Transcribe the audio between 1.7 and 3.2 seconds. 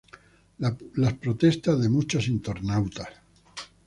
de muchos internautas